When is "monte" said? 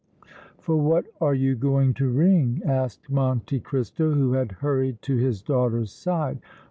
3.11-3.59